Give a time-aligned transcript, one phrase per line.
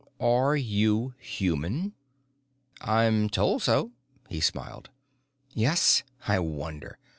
[0.19, 1.93] Are you human?"
[2.83, 3.91] "I'm told so."
[4.29, 4.89] He smiled.
[5.53, 6.01] "Yes?
[6.27, 6.97] I wonder!